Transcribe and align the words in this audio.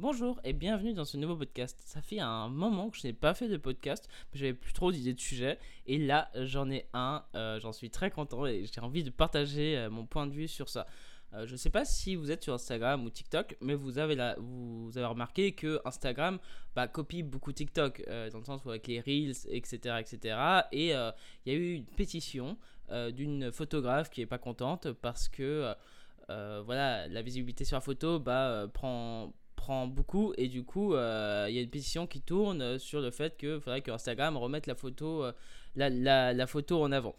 Bonjour 0.00 0.40
et 0.44 0.54
bienvenue 0.54 0.94
dans 0.94 1.04
ce 1.04 1.18
nouveau 1.18 1.36
podcast. 1.36 1.78
Ça 1.84 2.00
fait 2.00 2.20
un 2.20 2.48
moment 2.48 2.88
que 2.88 2.96
je 2.96 3.06
n'ai 3.06 3.12
pas 3.12 3.34
fait 3.34 3.48
de 3.48 3.58
podcast, 3.58 4.08
j'avais 4.32 4.54
plus 4.54 4.72
trop 4.72 4.90
d'idées 4.90 5.12
de 5.12 5.20
sujets 5.20 5.58
et 5.86 5.98
là 5.98 6.30
j'en 6.36 6.70
ai 6.70 6.86
un, 6.94 7.22
euh, 7.34 7.60
j'en 7.60 7.72
suis 7.72 7.90
très 7.90 8.10
content 8.10 8.46
et 8.46 8.64
j'ai 8.64 8.80
envie 8.80 9.04
de 9.04 9.10
partager 9.10 9.76
euh, 9.76 9.90
mon 9.90 10.06
point 10.06 10.26
de 10.26 10.32
vue 10.32 10.48
sur 10.48 10.70
ça. 10.70 10.86
Euh, 11.34 11.46
je 11.46 11.52
ne 11.52 11.58
sais 11.58 11.68
pas 11.68 11.84
si 11.84 12.14
vous 12.14 12.30
êtes 12.30 12.42
sur 12.42 12.54
Instagram 12.54 13.04
ou 13.04 13.10
TikTok, 13.10 13.58
mais 13.60 13.74
vous 13.74 13.98
avez, 13.98 14.14
la, 14.14 14.36
vous 14.38 14.90
avez 14.96 15.04
remarqué 15.04 15.52
que 15.52 15.82
Instagram 15.84 16.38
bah, 16.74 16.88
copie 16.88 17.22
beaucoup 17.22 17.52
TikTok, 17.52 18.02
dans 18.06 18.38
le 18.38 18.44
sens 18.44 18.64
où 18.64 18.70
avec 18.70 18.86
les 18.86 19.00
Reels, 19.00 19.36
etc. 19.50 19.96
etc. 20.00 20.38
Et 20.72 20.92
il 20.92 20.92
y 21.44 21.50
a 21.50 21.58
eu 21.58 21.74
une 21.74 21.84
pétition 21.84 22.56
d'une 22.88 23.52
photographe 23.52 24.08
qui 24.08 24.20
n'est 24.20 24.26
pas 24.26 24.38
contente 24.38 24.92
parce 24.92 25.28
que 25.28 25.74
voilà, 26.28 27.06
la 27.06 27.20
visibilité 27.20 27.66
sur 27.66 27.76
la 27.76 27.82
photo 27.82 28.18
bah, 28.18 28.66
prend, 28.72 29.34
prend 29.60 29.86
beaucoup 29.86 30.32
et 30.38 30.48
du 30.48 30.64
coup 30.64 30.94
euh, 30.94 31.44
il 31.50 31.54
y 31.54 31.58
a 31.58 31.60
une 31.60 31.68
pétition 31.68 32.06
qui 32.06 32.22
tourne 32.22 32.78
sur 32.78 33.02
le 33.02 33.10
fait 33.10 33.36
qu'il 33.36 33.60
faudrait 33.60 33.82
que 33.82 33.90
Instagram 33.90 34.38
remette 34.38 34.66
la 34.66 34.74
photo, 34.74 35.22
euh, 35.22 35.32
la, 35.76 35.90
la, 36.32 36.46
photo 36.46 36.82
en 36.82 36.90
avant. 36.92 37.14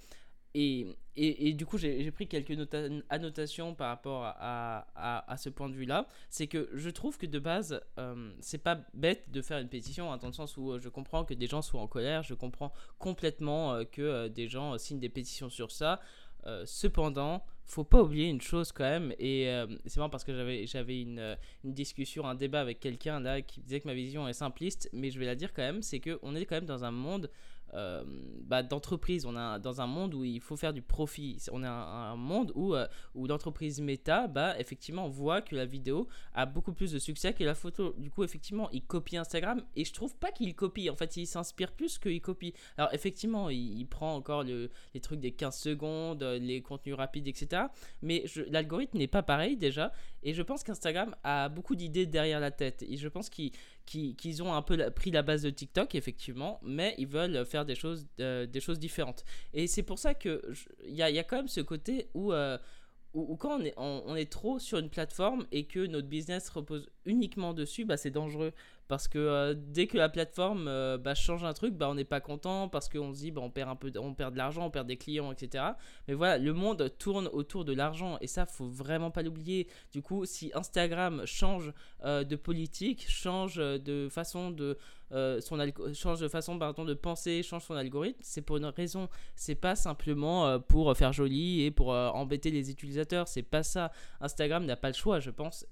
Et, 0.55 0.97
et, 1.15 1.53
du 1.53 1.65
coup, 1.65 1.77
j'ai 1.77 2.11
pris 2.11 2.27
quelques 2.27 2.57
annotations 3.09 3.73
par 3.73 3.87
rapport 3.89 4.23
à, 4.25 4.85
à, 5.31 5.37
ce 5.37 5.49
point 5.49 5.69
de 5.69 5.75
vue-là. 5.75 6.07
C'est 6.29 6.47
que 6.47 6.69
je 6.73 6.89
trouve 6.89 7.17
que 7.17 7.25
de 7.25 7.39
base, 7.39 7.79
euh, 7.97 8.33
c'est 8.41 8.57
pas 8.57 8.77
bête 8.93 9.31
de 9.31 9.41
faire 9.41 9.59
une 9.59 9.69
pétition, 9.69 10.11
hein, 10.11 10.17
dans 10.17 10.27
le 10.27 10.33
sens 10.33 10.57
où 10.57 10.77
je 10.77 10.89
comprends 10.89 11.23
que 11.23 11.33
des 11.33 11.47
gens 11.47 11.61
soient 11.61 11.79
en 11.79 11.87
colère, 11.87 12.23
je 12.23 12.33
comprends 12.33 12.73
complètement 12.97 13.85
que 13.85 14.27
des 14.27 14.49
gens 14.49 14.77
signent 14.77 14.99
des 14.99 15.09
pétitions 15.09 15.49
sur 15.49 15.71
ça. 15.71 16.01
cependant, 16.65 17.45
faut 17.71 17.83
pas 17.85 18.01
oublier 18.01 18.27
une 18.27 18.41
chose 18.41 18.71
quand 18.71 18.83
même, 18.83 19.13
et 19.17 19.47
euh, 19.47 19.65
c'est 19.85 19.97
marrant 19.97 20.09
parce 20.09 20.25
que 20.25 20.33
j'avais, 20.33 20.67
j'avais 20.67 21.01
une, 21.01 21.19
euh, 21.19 21.35
une, 21.63 21.73
discussion, 21.73 22.27
un 22.27 22.35
débat 22.35 22.59
avec 22.59 22.81
quelqu'un 22.81 23.21
là 23.21 23.41
qui 23.41 23.61
disait 23.61 23.79
que 23.79 23.87
ma 23.87 23.93
vision 23.93 24.27
est 24.27 24.33
simpliste, 24.33 24.89
mais 24.91 25.09
je 25.09 25.17
vais 25.17 25.25
la 25.25 25.35
dire 25.35 25.53
quand 25.53 25.61
même, 25.61 25.81
c'est 25.81 26.01
qu'on 26.01 26.35
est 26.35 26.45
quand 26.45 26.55
même 26.55 26.65
dans 26.65 26.83
un 26.83 26.91
monde 26.91 27.29
euh, 27.73 28.03
bah, 28.43 28.63
d'entreprise. 28.63 29.25
On 29.25 29.35
est 29.35 29.59
dans 29.59 29.81
un 29.81 29.87
monde 29.87 30.13
où 30.13 30.23
il 30.23 30.41
faut 30.41 30.57
faire 30.57 30.73
du 30.73 30.81
profit. 30.81 31.37
On 31.51 31.63
est 31.63 31.67
un, 31.67 31.71
un 31.71 32.15
monde 32.15 32.51
où, 32.55 32.75
où 33.15 33.27
l'entreprise 33.27 33.81
Meta, 33.81 34.27
bah, 34.27 34.59
effectivement, 34.59 35.07
voit 35.07 35.41
que 35.41 35.55
la 35.55 35.65
vidéo 35.65 36.07
a 36.33 36.45
beaucoup 36.45 36.73
plus 36.73 36.91
de 36.91 36.99
succès 36.99 37.33
que 37.33 37.43
la 37.43 37.55
photo. 37.55 37.95
Du 37.97 38.09
coup, 38.09 38.23
effectivement, 38.23 38.69
il 38.71 38.83
copie 38.83 39.17
Instagram 39.17 39.61
et 39.75 39.85
je 39.85 39.93
trouve 39.93 40.15
pas 40.15 40.31
qu'il 40.31 40.53
copie. 40.55 40.89
En 40.89 40.95
fait, 40.95 41.17
il 41.17 41.27
s'inspire 41.27 41.71
plus 41.71 41.97
qu'il 41.97 42.21
copie. 42.21 42.53
Alors, 42.77 42.93
effectivement, 42.93 43.49
il, 43.49 43.85
prend 43.87 44.15
encore 44.15 44.43
le, 44.43 44.69
les 44.93 45.01
trucs 45.01 45.19
des 45.19 45.31
15 45.31 45.57
secondes, 45.57 46.23
les 46.23 46.61
contenus 46.61 46.95
rapides, 46.95 47.27
etc. 47.27 47.63
Mais 48.01 48.25
l'algorithme 48.49 48.97
n'est 48.97 49.07
pas 49.07 49.23
pareil 49.23 49.57
déjà. 49.57 49.91
Et 50.23 50.33
je 50.33 50.41
pense 50.41 50.63
qu'Instagram 50.63 51.15
a 51.23 51.49
beaucoup 51.49 51.75
d'idées 51.75 52.05
derrière 52.05 52.39
la 52.39 52.51
tête. 52.51 52.83
Et 52.87 52.97
je 52.97 53.07
pense 53.07 53.29
qu'ils 53.85 54.43
ont 54.43 54.53
un 54.53 54.61
peu 54.61 54.89
pris 54.91 55.11
la 55.11 55.21
base 55.21 55.43
de 55.43 55.49
TikTok, 55.49 55.95
effectivement, 55.95 56.59
mais 56.63 56.95
ils 56.97 57.07
veulent 57.07 57.45
faire 57.45 57.65
des 57.65 57.75
choses, 57.75 58.07
euh, 58.19 58.45
différentes. 58.45 59.23
Et 59.53 59.67
c'est 59.67 59.83
pour 59.83 59.99
ça 59.99 60.13
qu'il 60.13 60.39
y 60.87 61.01
a, 61.01 61.09
y 61.09 61.19
a 61.19 61.23
quand 61.23 61.37
même 61.37 61.47
ce 61.47 61.61
côté 61.61 62.09
où... 62.13 62.33
Euh, 62.33 62.57
quand 63.39 63.59
on, 63.75 64.15
est, 64.15 64.31
trop 64.31 64.57
sur 64.57 64.77
une 64.77 64.89
plateforme 64.89 65.45
et 65.51 65.65
que 65.65 65.85
notre 65.85 66.07
business 66.07 66.49
repose 66.49 66.89
uniquement 67.05 67.53
dessus, 67.53 67.85
bah, 67.85 67.97
c'est 67.97 68.11
dangereux. 68.11 68.53
Parce 68.91 69.07
que 69.07 69.19
euh, 69.19 69.53
dès 69.55 69.87
que 69.87 69.95
la 69.95 70.09
plateforme 70.09 70.67
euh, 70.67 70.97
bah, 70.97 71.15
change 71.15 71.45
un 71.45 71.53
truc, 71.53 71.75
bah, 71.75 71.87
on 71.89 71.95
n'est 71.95 72.03
pas 72.03 72.19
content 72.19 72.67
parce 72.67 72.89
qu'on 72.89 73.13
se 73.13 73.19
dit 73.19 73.31
bah, 73.31 73.39
on 73.41 73.49
perd 73.49 73.69
un 73.69 73.77
peu, 73.77 73.89
on 73.97 74.13
perd 74.13 74.33
de 74.33 74.37
l'argent, 74.37 74.65
on 74.65 74.69
perd 74.69 74.85
des 74.85 74.97
clients, 74.97 75.31
etc. 75.31 75.63
Mais 76.09 76.13
voilà, 76.13 76.37
le 76.37 76.51
monde 76.51 76.91
tourne 76.99 77.29
autour 77.31 77.63
de 77.63 77.71
l'argent 77.71 78.17
et 78.19 78.27
ça 78.27 78.45
faut 78.45 78.67
vraiment 78.67 79.09
pas 79.09 79.21
l'oublier. 79.21 79.69
Du 79.93 80.01
coup, 80.01 80.25
si 80.25 80.51
Instagram 80.53 81.21
change 81.25 81.71
euh, 82.03 82.25
de 82.25 82.35
politique, 82.35 83.05
change 83.07 83.55
de 83.55 84.09
façon 84.09 84.51
de 84.51 84.77
son 85.41 85.57
change 85.93 86.21
de 86.21 86.29
façon 86.29 86.57
pardon, 86.57 86.85
de 86.85 86.93
penser, 86.93 87.43
change 87.43 87.63
son 87.63 87.75
algorithme, 87.75 88.19
c'est 88.21 88.41
pour 88.41 88.57
une 88.57 88.65
raison. 88.65 89.07
C'est 89.35 89.55
pas 89.55 89.75
simplement 89.75 90.57
pour 90.59 90.95
faire 90.95 91.11
joli 91.11 91.63
et 91.63 91.71
pour 91.71 91.89
embêter 91.89 92.49
les 92.49 92.71
utilisateurs. 92.71 93.27
C'est 93.27 93.43
pas 93.43 93.61
ça. 93.61 93.91
Instagram 94.21 94.65
n'a 94.65 94.77
pas 94.77 94.87
le 94.87 94.93
choix, 94.93 95.19
je 95.19 95.29
pense. 95.29 95.65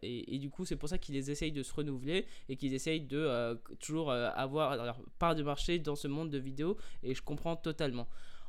Et, 0.00 0.34
et, 0.34 0.38
du 0.38 0.48
coup, 0.48 0.64
c'est 0.68 0.76
pour 0.76 0.88
ça 0.88 0.98
qu'ils 0.98 1.16
essayent 1.30 1.52
de 1.52 1.62
se 1.62 1.74
renouveler 1.74 2.26
et 2.48 2.56
qu'ils 2.56 2.74
essayent 2.74 3.00
de 3.00 3.18
euh, 3.18 3.54
toujours 3.80 4.10
euh, 4.10 4.30
avoir 4.34 4.76
leur 4.76 5.00
part 5.18 5.34
de 5.34 5.42
marché 5.42 5.78
dans 5.78 5.96
ce 5.96 6.08
monde 6.08 6.30
de 6.30 6.38
vidéos 6.38 6.76
et 7.02 7.14
je 7.14 7.22
comprends 7.22 7.56
totalement. 7.56 8.06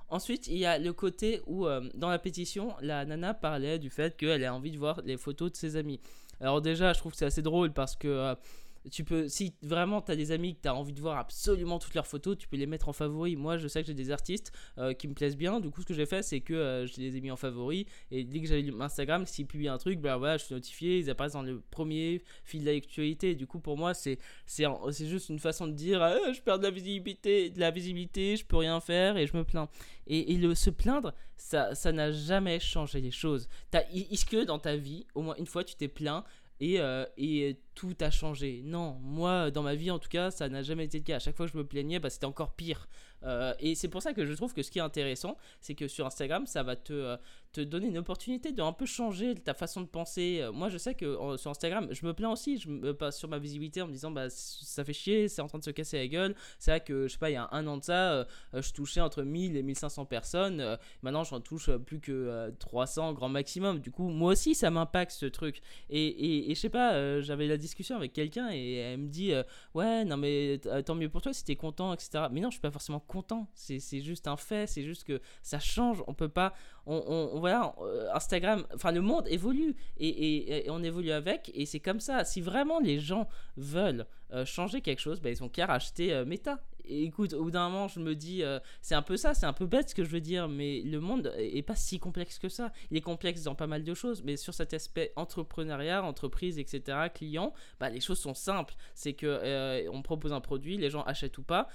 Ensuite, 0.09 0.47
il 0.47 0.57
y 0.57 0.65
a 0.65 0.79
le 0.79 0.91
côté 0.91 1.41
où, 1.45 1.67
euh, 1.67 1.87
dans 1.93 2.09
la 2.09 2.19
pétition, 2.19 2.73
la 2.81 3.05
nana 3.05 3.33
parlait 3.33 3.77
du 3.79 3.89
fait 3.89 4.17
qu'elle 4.17 4.43
a 4.43 4.53
envie 4.53 4.71
de 4.71 4.77
voir 4.77 5.01
les 5.05 5.17
photos 5.17 5.51
de 5.51 5.57
ses 5.57 5.75
amis. 5.75 5.99
Alors 6.41 6.61
déjà, 6.61 6.93
je 6.93 6.99
trouve 6.99 7.11
que 7.11 7.17
c'est 7.17 7.25
assez 7.25 7.41
drôle 7.41 7.71
parce 7.73 7.95
que 7.95 8.35
tu 8.89 9.03
peux, 9.03 9.27
si 9.27 9.53
vraiment 9.61 10.01
tu 10.01 10.11
as 10.11 10.15
des 10.15 10.31
amis 10.31 10.55
que 10.55 10.61
tu 10.61 10.67
as 10.67 10.75
envie 10.75 10.93
de 10.93 11.01
voir 11.01 11.17
absolument 11.17 11.79
toutes 11.79 11.93
leurs 11.93 12.07
photos, 12.07 12.37
tu 12.37 12.47
peux 12.47 12.57
les 12.57 12.65
mettre 12.65 12.89
en 12.89 12.93
favori. 12.93 13.35
Moi, 13.35 13.57
je 13.57 13.67
sais 13.67 13.81
que 13.81 13.87
j'ai 13.87 13.93
des 13.93 14.11
artistes 14.11 14.51
euh, 14.77 14.93
qui 14.93 15.07
me 15.07 15.13
plaisent 15.13 15.37
bien. 15.37 15.59
Du 15.59 15.69
coup, 15.69 15.81
ce 15.81 15.85
que 15.85 15.93
j'ai 15.93 16.05
fait, 16.05 16.23
c'est 16.23 16.41
que 16.41 16.53
euh, 16.53 16.85
je 16.85 16.99
les 16.99 17.15
ai 17.15 17.21
mis 17.21 17.31
en 17.31 17.35
favori. 17.35 17.85
Et 18.11 18.23
dès 18.23 18.41
que 18.41 18.47
j'avais 18.47 18.65
Instagram, 18.79 19.25
s'ils 19.25 19.47
publient 19.47 19.67
un 19.67 19.77
truc, 19.77 19.99
bah 19.99 20.17
voilà, 20.17 20.37
je 20.37 20.45
suis 20.45 20.55
notifié. 20.55 20.99
Ils 20.99 21.09
apparaissent 21.09 21.33
dans 21.33 21.41
le 21.41 21.61
premier 21.71 22.23
fil 22.43 22.63
d'actualité. 22.63 23.35
Du 23.35 23.47
coup, 23.47 23.59
pour 23.59 23.77
moi, 23.77 23.93
c'est 23.93 24.19
juste 24.47 25.29
une 25.29 25.39
façon 25.39 25.67
de 25.67 25.73
dire 25.73 26.01
ah, 26.01 26.17
je 26.33 26.41
perds 26.41 26.59
de 26.59 26.63
la 26.63 26.71
visibilité, 26.71 27.49
de 27.49 27.59
la 27.59 27.71
visibilité, 27.71 28.35
je 28.35 28.45
peux 28.45 28.57
rien 28.57 28.79
faire 28.79 29.17
et 29.17 29.27
je 29.27 29.35
me 29.35 29.43
plains. 29.43 29.69
Et, 30.07 30.33
et 30.33 30.37
le, 30.37 30.55
se 30.55 30.69
plaindre, 30.69 31.13
ça 31.37 31.91
n'a 31.91 32.11
jamais 32.11 32.59
changé 32.59 33.01
les 33.01 33.11
choses. 33.11 33.47
Est-ce 33.73 34.25
que 34.25 34.43
dans 34.43 34.59
ta 34.59 34.75
vie, 34.75 35.05
au 35.15 35.21
moins 35.21 35.35
une 35.37 35.45
fois, 35.45 35.63
tu 35.63 35.75
t'es 35.75 35.87
plaint 35.87 36.23
et, 36.59 36.79
euh, 36.79 37.05
et 37.17 37.57
tout 37.79 37.95
a 38.01 38.11
changé. 38.11 38.61
Non, 38.65 38.97
moi, 39.01 39.51
dans 39.51 39.63
ma 39.63 39.73
vie 39.73 39.89
en 39.89 39.99
tout 39.99 40.09
cas, 40.09 40.31
ça 40.31 40.49
n'a 40.49 40.63
jamais 40.63 40.83
été 40.83 40.97
le 40.97 41.05
cas. 41.05 41.15
À 41.15 41.19
chaque 41.19 41.37
fois 41.37 41.45
que 41.45 41.53
je 41.53 41.57
me 41.57 41.63
plaignais, 41.65 41.97
bah, 41.97 42.09
c'était 42.09 42.25
encore 42.25 42.51
pire. 42.51 42.89
Euh, 43.23 43.53
et 43.59 43.75
c'est 43.75 43.87
pour 43.87 44.01
ça 44.01 44.13
que 44.13 44.25
je 44.25 44.33
trouve 44.33 44.53
que 44.53 44.63
ce 44.63 44.71
qui 44.71 44.79
est 44.79 44.81
intéressant, 44.81 45.37
c'est 45.61 45.75
que 45.75 45.87
sur 45.87 46.05
Instagram, 46.05 46.45
ça 46.45 46.63
va 46.63 46.75
te, 46.75 46.93
euh, 46.93 47.17
te 47.51 47.61
donner 47.61 47.87
une 47.87 47.97
opportunité 47.97 48.51
de 48.51 48.61
un 48.61 48.73
peu 48.73 48.85
changer 48.85 49.35
ta 49.35 49.53
façon 49.53 49.81
de 49.81 49.87
penser. 49.87 50.39
Euh, 50.41 50.51
moi, 50.51 50.67
je 50.67 50.77
sais 50.77 50.93
que 50.93 51.37
sur 51.37 51.51
Instagram, 51.51 51.87
je 51.91 52.05
me 52.05 52.13
plains 52.13 52.31
aussi, 52.31 52.57
je 52.57 52.69
me 52.69 52.93
passe 52.93 53.17
sur 53.17 53.29
ma 53.29 53.39
visibilité 53.39 53.81
en 53.81 53.87
me 53.87 53.93
disant, 53.93 54.11
bah, 54.11 54.29
ça 54.29 54.83
fait 54.83 54.93
chier, 54.93 55.29
c'est 55.29 55.41
en 55.41 55.47
train 55.47 55.59
de 55.59 55.63
se 55.63 55.71
casser 55.71 55.97
la 55.97 56.07
gueule. 56.07 56.35
C'est 56.59 56.71
vrai 56.71 56.81
que, 56.81 57.07
je 57.07 57.13
sais 57.13 57.17
pas, 57.17 57.29
il 57.29 57.33
y 57.33 57.37
a 57.37 57.47
un 57.51 57.65
an 57.67 57.77
de 57.77 57.83
ça, 57.83 58.27
je 58.53 58.71
touchais 58.73 59.01
entre 59.01 59.23
1000 59.23 59.55
et 59.55 59.63
1500 59.63 60.05
personnes. 60.05 60.77
maintenant, 61.01 61.23
j'en 61.23 61.39
touche 61.39 61.69
plus 61.77 61.99
que 61.99 62.53
300 62.59 63.13
grand 63.13 63.29
maximum. 63.29 63.79
Du 63.79 63.91
coup, 63.91 64.09
moi 64.09 64.33
aussi, 64.33 64.55
ça 64.55 64.69
m'impacte 64.69 65.11
ce 65.11 65.25
truc. 65.25 65.61
Et, 65.89 66.05
et, 66.05 66.51
et 66.51 66.55
je 66.55 66.59
sais 66.59 66.69
pas, 66.69 67.21
j'avais 67.21 67.47
la 67.47 67.57
avec 67.95 68.13
quelqu'un 68.13 68.49
et 68.51 68.75
elle 68.75 68.99
me 68.99 69.07
dit, 69.07 69.33
ouais, 69.73 70.05
non, 70.05 70.17
mais 70.17 70.59
tant 70.85 70.95
mieux 70.95 71.09
pour 71.09 71.21
toi 71.21 71.33
si 71.33 71.43
t'es 71.43 71.55
content, 71.55 71.93
etc. 71.93 72.25
Mais 72.31 72.41
non, 72.41 72.49
je 72.49 72.55
suis 72.55 72.61
pas 72.61 72.71
forcément 72.71 72.99
content. 72.99 73.47
C'est 73.53 74.01
juste 74.01 74.27
un 74.27 74.37
fait, 74.37 74.67
c'est 74.67 74.83
juste 74.83 75.03
que 75.03 75.21
ça 75.41 75.59
change. 75.59 76.03
On 76.07 76.13
peut 76.13 76.29
pas. 76.29 76.53
On, 76.85 77.39
voilà, 77.39 77.75
euh, 77.81 78.07
Instagram, 78.15 78.65
enfin 78.73 78.91
le 78.91 79.01
monde 79.01 79.27
évolue 79.27 79.75
et, 79.97 80.65
et, 80.65 80.69
on 80.71 80.81
évolue 80.81 81.11
avec 81.11 81.51
et 81.53 81.67
c'est 81.67 81.79
comme 81.79 81.99
ça. 81.99 82.25
Si 82.25 82.41
vraiment 82.41 82.79
les 82.79 82.99
gens 82.99 83.27
veulent 83.57 84.07
euh, 84.33 84.43
changer 84.45 84.81
quelque 84.81 84.99
chose, 84.99 85.21
bah, 85.21 85.29
ils 85.29 85.43
ont 85.43 85.49
qu'à 85.49 85.67
racheter 85.67 86.13
euh, 86.13 86.25
Meta 86.25 86.59
écoute, 86.89 87.33
au 87.33 87.43
bout 87.43 87.51
d'un 87.51 87.69
moment, 87.69 87.87
je 87.87 87.99
me 87.99 88.15
dis, 88.15 88.43
euh, 88.43 88.59
c'est 88.81 88.95
un 88.95 89.01
peu 89.01 89.17
ça, 89.17 89.33
c'est 89.33 89.45
un 89.45 89.53
peu 89.53 89.65
bête 89.65 89.89
ce 89.89 89.95
que 89.95 90.03
je 90.03 90.09
veux 90.09 90.21
dire, 90.21 90.47
mais 90.47 90.81
le 90.81 90.99
monde 90.99 91.33
est 91.37 91.61
pas 91.61 91.75
si 91.75 91.99
complexe 91.99 92.39
que 92.39 92.49
ça. 92.49 92.71
Il 92.91 92.97
est 92.97 93.01
complexe 93.01 93.43
dans 93.43 93.55
pas 93.55 93.67
mal 93.67 93.83
de 93.83 93.93
choses, 93.93 94.23
mais 94.23 94.37
sur 94.37 94.53
cet 94.53 94.73
aspect 94.73 95.13
entrepreneuriat, 95.15 96.03
entreprise, 96.03 96.59
etc., 96.59 96.97
client, 97.13 97.53
bah, 97.79 97.89
les 97.89 98.01
choses 98.01 98.19
sont 98.19 98.33
simples. 98.33 98.75
C'est 98.95 99.13
que 99.13 99.27
euh, 99.27 99.89
on 99.91 100.01
propose 100.01 100.33
un 100.33 100.41
produit, 100.41 100.77
les 100.77 100.89
gens 100.89 101.03
achètent 101.03 101.37
ou 101.37 101.43
pas. 101.43 101.69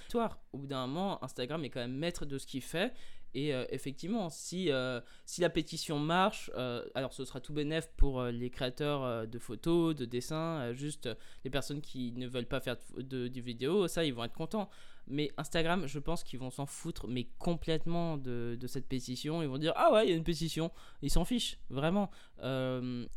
Au 0.52 0.58
bout 0.58 0.66
d'un 0.66 0.86
moment, 0.86 1.22
Instagram 1.25 1.64
est 1.64 1.70
quand 1.70 1.81
même 1.81 1.96
maître 1.96 2.26
de 2.26 2.38
ce 2.38 2.46
qu'il 2.46 2.62
fait 2.62 2.92
et 3.36 3.52
euh, 3.52 3.64
effectivement, 3.70 4.31
si, 4.31 4.70
euh, 4.70 5.00
si 5.26 5.41
la 5.41 5.50
pétition 5.50 5.98
marche, 5.98 6.52
alors 6.94 7.12
ce 7.12 7.25
sera 7.25 7.41
tout 7.41 7.52
bénef 7.52 7.88
pour 7.96 8.22
les 8.22 8.48
créateurs 8.48 9.26
de 9.26 9.38
photos, 9.41 9.96
de 9.96 10.04
dessins, 10.04 10.72
juste 10.72 11.08
les 11.42 11.50
personnes 11.50 11.81
qui 11.81 12.12
ne 12.12 12.28
veulent 12.28 12.46
pas 12.46 12.61
faire 12.61 12.76
de, 12.96 13.26
de, 13.26 13.40
vidéos, 13.40 13.88
ça, 13.88 14.05
ils 14.05 14.14
vont 14.14 14.22
être 14.22 14.34
contents. 14.34 14.70
Mais 15.06 15.30
Instagram, 15.36 15.86
je 15.86 15.98
pense 15.98 16.24
qu'ils 16.24 16.38
vont 16.38 16.50
s'en 16.50 16.66
foutre, 16.66 17.06
mais 17.08 17.28
complètement 17.38 18.16
de, 18.16 18.58
cette 18.66 18.86
pétition. 18.86 19.42
Ils 19.42 19.48
vont 19.48 19.58
dire 19.58 19.72
Ah 19.76 19.92
ouais, 19.92 20.06
il 20.06 20.10
y 20.10 20.12
a 20.12 20.16
une 20.16 20.24
pétition. 20.24 20.70
Ils 21.02 21.10
s'en 21.10 21.24
fichent, 21.24 21.58
vraiment. 21.70 22.10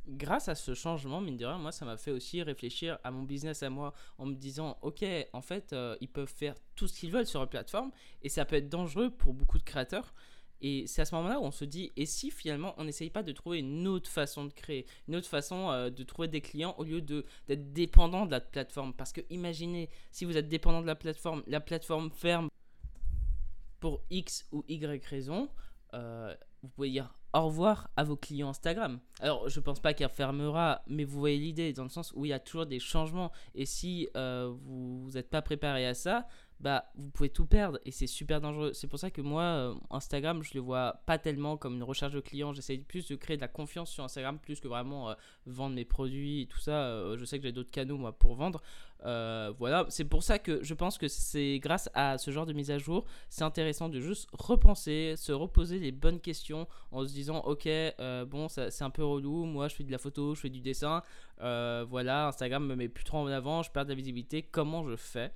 grâce 0.07 0.49
à 0.49 0.55
ce 0.55 0.73
changement, 0.73 1.21
mine 1.21 1.37
de 1.37 1.45
rien, 1.45 1.57
moi, 1.57 1.71
ça 1.71 1.85
m'a 1.85 1.97
fait 1.97 2.11
aussi 2.11 2.41
réfléchir 2.43 2.97
à 3.03 3.11
mon 3.11 3.23
business 3.23 3.63
à 3.63 3.69
moi 3.69 3.93
en 4.17 4.25
me 4.25 4.35
disant 4.35 4.77
Ok, 4.81 5.05
en 5.33 5.41
fait, 5.41 5.75
ils 6.01 6.09
peuvent 6.09 6.33
faire 6.33 6.55
tout 6.75 6.87
ce 6.87 6.99
qu'ils 6.99 7.11
veulent 7.11 7.27
sur 7.27 7.39
la 7.39 7.47
plateforme 7.47 7.91
et 8.21 8.29
ça 8.29 8.45
peut 8.45 8.55
être 8.55 8.69
dangereux 8.69 9.09
pour 9.09 9.33
beaucoup 9.33 9.57
de 9.57 9.63
créateurs. 9.63 10.13
Et 10.62 10.88
c'est 10.88 11.01
à 11.01 11.06
ce 11.06 11.15
moment-là 11.15 11.39
où 11.39 11.44
on 11.44 11.51
se 11.51 11.65
dit, 11.65 11.92
et 11.95 12.06
si 12.06 12.31
finalement 12.31 12.74
on 12.77 12.83
n'essaye 12.83 13.09
pas 13.09 13.24
de 13.24 13.31
trouver 13.31 13.59
une 13.59 13.88
autre 13.88 14.09
façon 14.09 14.45
de 14.45 14.54
créer, 14.54 14.86
une 15.07 15.15
autre 15.15 15.27
façon 15.27 15.69
euh, 15.71 15.89
de 15.89 16.04
trouver 16.04 16.27
des 16.27 16.42
clients 16.42 16.75
au 16.77 16.83
lieu 16.83 17.01
d'être 17.01 17.74
dépendant 17.74 18.25
de 18.25 18.31
la 18.31 18.42
plateforme? 18.42 18.94
Parce 18.94 19.13
que 19.13 19.21
imaginez, 19.30 19.89
si 20.12 20.25
vous 20.25 20.38
êtes 20.38 20.48
dépendant 20.48 20.81
de 20.81 20.88
la 20.88 20.95
plateforme, 20.95 21.44
la 21.48 21.59
plateforme 21.59 22.12
ferme 22.12 22.50
pour 23.80 24.01
X 24.09 24.48
ou 24.51 24.63
Y 24.68 25.06
raison, 25.06 25.50
euh, 25.94 26.36
vous 26.62 26.69
pouvez 26.69 26.89
dire 26.89 27.13
au 27.33 27.45
revoir 27.45 27.89
à 27.95 28.04
vos 28.04 28.15
clients 28.15 28.50
Instagram. 28.50 29.00
Alors, 29.19 29.48
je 29.48 29.59
pense 29.59 29.80
pas 29.80 29.94
qu'elle 29.94 30.09
fermera, 30.09 30.81
mais 30.88 31.04
vous 31.04 31.19
voyez 31.19 31.38
l'idée, 31.38 31.74
dans 31.74 31.83
le 31.83 31.89
sens 31.89 32.12
où 32.15 32.25
il 32.25 32.30
y 32.30 32.33
a 32.33 32.39
toujours 32.39 32.65
des 32.65 32.80
changements. 32.80 33.31
Et 33.54 33.65
si 33.65 34.09
euh, 34.15 34.51
vous 34.63 35.09
n'êtes 35.13 35.30
pas 35.30 35.42
préparé 35.42 35.86
à 35.86 35.94
ça, 35.94 36.27
bah 36.59 36.86
vous 36.95 37.09
pouvez 37.09 37.30
tout 37.30 37.45
perdre 37.45 37.80
et 37.86 37.92
c'est 37.92 38.07
super 38.07 38.42
dangereux. 38.42 38.74
C'est 38.74 38.88
pour 38.88 38.98
ça 38.98 39.12
que 39.12 39.21
moi, 39.21 39.44
euh, 39.44 39.75
Instagram, 39.92 40.42
je 40.44 40.54
le 40.56 40.59
vois 40.59 41.01
pas 41.06 41.19
tellement 41.19 41.56
comme 41.56 41.75
une 41.75 41.83
recherche 41.83 42.13
de 42.13 42.19
clients. 42.19 42.54
J'essaye 42.54 42.80
plus 42.80 43.07
de 43.07 43.15
créer 43.15 43.38
de 43.38 43.42
la 43.42 43.48
confiance 43.48 43.92
sur 43.92 44.04
Instagram 44.04 44.39
plus 44.39 44.59
que 44.59 44.68
vraiment 44.68 45.09
euh, 45.09 45.13
vendre 45.45 45.75
mes 45.75 45.86
produits 45.86 46.42
et 46.42 46.45
tout 46.48 46.59
ça. 46.59 46.71
Euh, 46.71 47.18
je 47.18 47.25
sais 47.25 47.38
que 47.38 47.44
j'ai 47.44 47.51
d'autres 47.51 47.69
canaux 47.69 47.98
moi 47.98 48.18
pour 48.18 48.36
vendre. 48.36 48.62
voilà, 49.04 49.86
c'est 49.89 50.06
pour 50.06 50.24
ça 50.24 50.39
que 50.39 50.63
je 50.63 50.74
pense 50.74 50.98
que 50.98 51.07
c'est 51.07 51.59
grâce 51.59 51.89
à 51.94 52.18
ce 52.18 52.31
genre 52.31 52.48
de 52.48 52.54
mise 52.54 52.71
à 52.71 52.80
jour, 52.80 53.06
c'est 53.30 53.44
intéressant 53.44 53.89
de 53.89 54.00
juste 54.00 54.27
repenser, 54.33 55.13
se 55.15 55.31
reposer 55.31 55.77
les 55.80 55.92
bonnes 55.92 56.19
questions 56.19 56.68
en 56.92 57.06
se 57.06 57.13
disant 57.13 57.39
ok, 57.42 57.69
bon, 58.27 58.48
c'est 58.48 58.81
un 58.81 58.89
peu 58.89 59.04
relou. 59.04 59.45
Moi, 59.45 59.68
je 59.68 59.75
fais 59.75 59.83
de 59.83 59.92
la 59.92 60.00
photo, 60.00 60.33
je 60.33 60.42
fais 60.42 60.50
du 60.50 60.62
dessin. 60.62 61.04
voilà, 61.39 62.27
Instagram 62.27 62.65
me 62.65 62.75
met 62.75 62.89
plus 62.89 63.04
trop 63.04 63.19
en 63.19 63.27
avant, 63.27 63.62
je 63.62 63.69
perds 63.69 63.86
de 63.86 63.89
la 63.89 63.95
visibilité. 63.95 64.42
Comment 64.42 64.89
je 64.89 64.95
fais? 64.95 65.31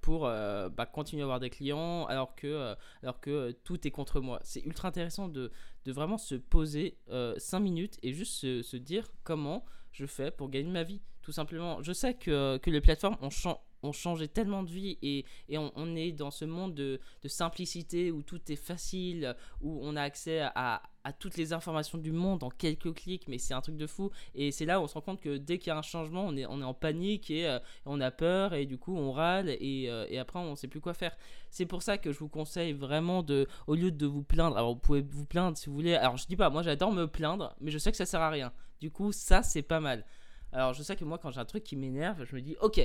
Pour 0.00 0.26
euh, 0.26 0.68
bah, 0.68 0.86
continuer 0.86 1.22
à 1.22 1.24
avoir 1.24 1.40
des 1.40 1.50
clients 1.50 2.06
alors 2.06 2.34
que, 2.34 2.46
euh, 2.46 2.74
alors 3.02 3.20
que 3.20 3.52
tout 3.64 3.86
est 3.86 3.90
contre 3.90 4.20
moi. 4.20 4.40
C'est 4.42 4.60
ultra 4.64 4.88
intéressant 4.88 5.28
de, 5.28 5.52
de, 5.84 5.92
vraiment 5.92 6.18
se 6.18 6.34
poser 6.34 6.98
5 7.36 7.60
minutes 7.60 7.98
et 8.02 8.12
juste 8.12 8.32
se, 8.34 8.62
se, 8.62 8.76
dire 8.76 9.08
comment 9.24 9.64
je 9.92 10.06
fais 10.06 10.30
pour 10.30 10.50
gagner 10.50 10.70
ma 10.70 10.82
vie, 10.82 11.00
tout 11.22 11.32
simplement. 11.32 11.82
Je 11.82 11.92
sais 11.92 12.14
que, 12.14 12.58
que 12.58 12.70
les 12.70 12.80
plateformes 12.80 13.16
ont, 13.20 13.30
ont 13.86 13.92
changé 13.92 14.28
tellement 14.28 14.62
de 14.62 14.70
vie 14.70 14.98
et, 15.02 15.24
on, 15.56 15.96
est 15.96 16.12
dans 16.12 16.30
ce 16.30 16.44
monde 16.44 16.74
de, 16.74 17.00
simplicité 17.26 18.10
où 18.10 18.22
tout 18.22 18.40
est 18.50 18.56
facile, 18.56 19.34
où 19.60 19.80
on 19.82 19.96
a 19.96 20.02
accès 20.02 20.40
à, 20.54 20.82
toutes 21.20 21.36
les 21.36 21.52
informations 21.52 21.98
du 21.98 22.10
monde 22.10 22.42
en 22.42 22.50
quelques 22.50 22.92
clics, 22.92 23.28
mais 23.28 23.38
c'est 23.38 23.54
un 23.54 23.60
truc 23.60 23.76
de 23.76 23.86
fou. 23.86 24.10
Et 24.34 24.50
c'est 24.50 24.64
là 24.64 24.80
où 24.80 24.84
on 24.84 24.86
se 24.88 24.94
rend 24.94 25.02
compte 25.02 25.20
que 25.20 25.36
dès 25.36 25.58
qu'il 25.58 25.68
y 25.68 25.70
a 25.70 25.78
un 25.78 25.82
changement, 25.82 26.26
on 26.26 26.36
est, 26.36 26.46
on 26.46 26.60
est 26.60 26.64
en 26.64 26.74
panique 26.74 27.30
et 27.30 27.46
euh, 27.46 27.60
on 27.84 28.00
a 28.00 28.10
peur 28.10 28.54
et 28.54 28.66
du 28.66 28.76
coup 28.76 28.96
on 28.96 29.12
râle 29.12 29.48
et, 29.48 29.86
euh, 29.88 30.06
et 30.08 30.18
après 30.18 30.40
on 30.40 30.56
sait 30.56 30.66
plus 30.66 30.80
quoi 30.80 30.94
faire. 30.94 31.16
C'est 31.48 31.66
pour 31.66 31.82
ça 31.82 31.96
que 31.96 32.10
je 32.10 32.18
vous 32.18 32.28
conseille 32.28 32.72
vraiment 32.72 33.22
de, 33.22 33.46
au 33.68 33.76
lieu 33.76 33.92
de 33.92 34.06
vous 34.06 34.22
plaindre, 34.22 34.56
alors 34.56 34.74
vous 34.74 34.80
pouvez 34.80 35.02
vous 35.02 35.26
plaindre 35.26 35.56
si 35.56 35.68
vous 35.68 35.76
voulez. 35.76 35.94
Alors 35.94 36.16
je 36.16 36.26
dis 36.26 36.36
pas, 36.36 36.50
moi 36.50 36.62
j'adore 36.62 36.92
me 36.92 37.06
plaindre, 37.06 37.54
mais 37.60 37.70
je 37.70 37.78
sais 37.78 37.92
que 37.92 37.96
ça 37.96 38.06
sert 38.06 38.20
à 38.20 38.30
rien. 38.30 38.52
Du 38.80 38.90
coup, 38.90 39.12
ça 39.12 39.42
c'est 39.42 39.62
pas 39.62 39.80
mal. 39.80 40.04
Alors 40.52 40.72
je 40.72 40.82
sais 40.82 40.96
que 40.96 41.04
moi 41.04 41.18
quand 41.18 41.30
j'ai 41.30 41.40
un 41.40 41.44
truc 41.44 41.64
qui 41.64 41.76
m'énerve, 41.76 42.24
je 42.24 42.34
me 42.34 42.40
dis 42.40 42.56
ok, 42.60 42.80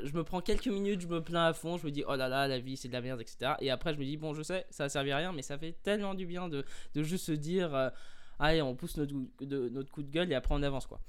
je 0.00 0.12
me 0.12 0.24
prends 0.24 0.40
quelques 0.40 0.66
minutes, 0.66 1.00
je 1.00 1.06
me 1.06 1.20
plains 1.22 1.46
à 1.46 1.52
fond, 1.52 1.76
je 1.76 1.86
me 1.86 1.90
dis 1.90 2.04
oh 2.06 2.16
là 2.16 2.28
là, 2.28 2.48
la 2.48 2.58
vie 2.58 2.76
c'est 2.76 2.88
de 2.88 2.92
la 2.92 3.00
merde, 3.00 3.20
etc. 3.20 3.52
Et 3.60 3.70
après 3.70 3.94
je 3.94 3.98
me 3.98 4.04
dis 4.04 4.16
bon, 4.16 4.34
je 4.34 4.42
sais, 4.42 4.66
ça 4.70 4.84
a 4.84 4.88
servi 4.88 5.12
à 5.12 5.18
rien, 5.18 5.32
mais 5.32 5.42
ça 5.42 5.58
fait 5.58 5.76
tellement 5.82 6.14
du 6.14 6.26
bien 6.26 6.48
de, 6.48 6.64
de 6.94 7.02
juste 7.02 7.26
se 7.26 7.32
dire 7.32 7.74
euh, 7.74 7.90
allez, 8.38 8.62
on 8.62 8.74
pousse 8.74 8.96
notre, 8.96 9.14
notre 9.40 9.90
coup 9.90 10.02
de 10.02 10.10
gueule 10.10 10.30
et 10.32 10.34
après 10.34 10.54
on 10.54 10.62
avance 10.62 10.86
quoi. 10.86 11.00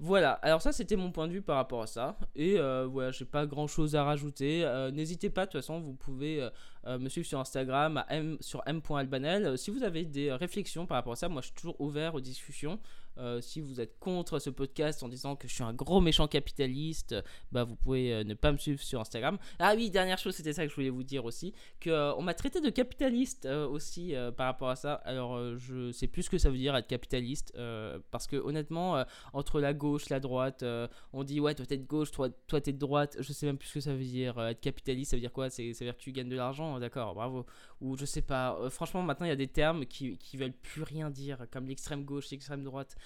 Voilà, 0.00 0.32
alors 0.32 0.60
ça 0.60 0.72
c'était 0.72 0.96
mon 0.96 1.12
point 1.12 1.28
de 1.28 1.32
vue 1.32 1.42
par 1.42 1.56
rapport 1.56 1.82
à 1.82 1.86
ça. 1.86 2.16
Et 2.34 2.58
euh, 2.58 2.86
voilà, 2.90 3.12
j'ai 3.12 3.24
pas 3.24 3.46
grand 3.46 3.68
chose 3.68 3.94
à 3.94 4.02
rajouter. 4.02 4.64
Euh, 4.64 4.90
n'hésitez 4.90 5.30
pas, 5.30 5.46
de 5.46 5.52
toute 5.52 5.60
façon, 5.60 5.78
vous 5.78 5.94
pouvez 5.94 6.48
me 6.86 7.08
suivre 7.08 7.26
sur 7.26 7.38
Instagram 7.38 8.02
m, 8.08 8.36
sur 8.40 8.62
m.albanel. 8.66 9.56
si 9.56 9.70
vous 9.70 9.84
avez 9.84 10.04
des 10.04 10.32
réflexions 10.32 10.86
par 10.86 10.96
rapport 10.96 11.12
à 11.12 11.16
ça, 11.16 11.28
moi 11.28 11.40
je 11.40 11.46
suis 11.46 11.54
toujours 11.54 11.80
ouvert 11.80 12.16
aux 12.16 12.20
discussions. 12.20 12.80
Euh, 13.18 13.40
si 13.40 13.60
vous 13.60 13.80
êtes 13.80 13.98
contre 13.98 14.38
ce 14.38 14.50
podcast 14.50 15.02
en 15.02 15.08
disant 15.08 15.36
que 15.36 15.46
je 15.48 15.54
suis 15.54 15.62
un 15.62 15.74
gros 15.74 16.00
méchant 16.00 16.26
capitaliste, 16.26 17.14
bah 17.50 17.64
vous 17.64 17.76
pouvez 17.76 18.12
euh, 18.12 18.24
ne 18.24 18.34
pas 18.34 18.52
me 18.52 18.58
suivre 18.58 18.80
sur 18.80 19.00
Instagram. 19.00 19.38
Ah 19.58 19.74
oui, 19.76 19.90
dernière 19.90 20.18
chose, 20.18 20.34
c'était 20.34 20.52
ça 20.52 20.64
que 20.64 20.70
je 20.70 20.74
voulais 20.74 20.90
vous 20.90 21.02
dire 21.02 21.24
aussi, 21.24 21.52
que 21.80 21.90
euh, 21.90 22.14
on 22.14 22.22
m'a 22.22 22.34
traité 22.34 22.60
de 22.60 22.70
capitaliste 22.70 23.46
aussi 23.46 24.14
par 24.36 24.46
rapport 24.46 24.70
à 24.70 24.76
ça. 24.76 24.94
Alors 25.04 25.56
je 25.58 25.92
sais 25.92 26.06
plus 26.06 26.24
ce 26.24 26.30
que 26.30 26.38
ça 26.38 26.50
veut 26.50 26.56
dire 26.56 26.74
être 26.76 26.86
capitaliste, 26.86 27.56
parce 28.10 28.26
que 28.26 28.36
honnêtement, 28.36 29.04
entre 29.32 29.60
la 29.60 29.74
gauche, 29.74 30.08
la 30.08 30.20
droite, 30.20 30.64
on 31.12 31.24
dit 31.24 31.40
ouais 31.40 31.54
toi 31.54 31.66
t'es 31.66 31.76
de 31.76 31.86
gauche, 31.86 32.10
toi 32.10 32.30
t'es 32.60 32.72
de 32.72 32.78
droite. 32.78 33.16
Je 33.20 33.32
sais 33.32 33.46
même 33.46 33.58
plus 33.58 33.68
ce 33.68 33.74
que 33.74 33.80
ça 33.80 33.94
veut 33.94 34.04
dire 34.04 34.40
être 34.40 34.60
capitaliste. 34.60 35.10
Ça 35.10 35.16
veut 35.16 35.20
dire 35.20 35.32
quoi? 35.32 35.50
C'est 35.50 35.72
ça 35.74 35.84
veut 35.84 35.90
dire 35.90 35.96
que 35.96 36.02
tu 36.02 36.12
gagnes 36.12 36.28
de 36.28 36.36
l'argent, 36.36 36.78
d'accord, 36.78 37.14
bravo. 37.14 37.46
Ou 37.80 37.96
je 37.96 38.04
sais 38.04 38.22
pas. 38.22 38.58
franchement, 38.70 39.02
maintenant 39.02 39.26
il 39.26 39.30
y 39.30 39.32
a 39.32 39.36
des 39.36 39.48
termes 39.48 39.86
qui 39.86 40.16
qui 40.18 40.36
veulent 40.36 40.52
plus 40.52 40.82
rien 40.82 41.10
dire, 41.10 41.46
comme 41.50 41.66
l'extrême 41.66 42.04
gauche, 42.04 42.30
l'extrême 42.30 42.64
droite. 42.64 42.96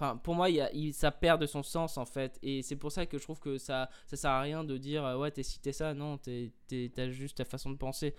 Enfin, 0.00 0.16
pour 0.16 0.36
moi, 0.36 0.46
ça 0.92 1.10
perd 1.10 1.40
de 1.40 1.46
son 1.46 1.64
sens 1.64 1.98
en 1.98 2.04
fait. 2.04 2.38
Et 2.40 2.62
c'est 2.62 2.76
pour 2.76 2.92
ça 2.92 3.04
que 3.04 3.18
je 3.18 3.22
trouve 3.24 3.40
que 3.40 3.58
ça, 3.58 3.90
ça 4.06 4.16
sert 4.16 4.30
à 4.30 4.40
rien 4.40 4.62
de 4.62 4.76
dire 4.76 5.04
euh, 5.04 5.16
ouais, 5.16 5.32
t'es 5.32 5.42
cité 5.42 5.72
ça. 5.72 5.92
Non, 5.92 6.18
t'as 6.18 7.10
juste 7.10 7.38
ta 7.38 7.44
façon 7.44 7.70
de 7.70 7.76
penser. 7.76 8.14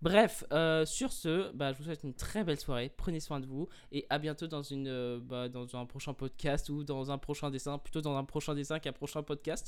Bref, 0.00 0.44
euh, 0.52 0.84
sur 0.84 1.12
ce, 1.12 1.50
bah, 1.52 1.72
je 1.72 1.78
vous 1.78 1.84
souhaite 1.84 2.04
une 2.04 2.14
très 2.14 2.44
belle 2.44 2.60
soirée. 2.60 2.92
Prenez 2.96 3.20
soin 3.20 3.40
de 3.40 3.46
vous 3.46 3.68
et 3.90 4.06
à 4.10 4.18
bientôt 4.18 4.46
dans, 4.46 4.62
une, 4.62 4.86
euh, 4.86 5.18
bah, 5.20 5.48
dans 5.48 5.76
un 5.76 5.86
prochain 5.86 6.12
podcast 6.12 6.68
ou 6.68 6.84
dans 6.84 7.10
un 7.10 7.18
prochain 7.18 7.50
dessin. 7.50 7.78
Plutôt 7.78 8.00
dans 8.00 8.16
un 8.16 8.24
prochain 8.24 8.54
dessin 8.54 8.78
qu'un 8.78 8.92
prochain 8.92 9.22
podcast. 9.22 9.62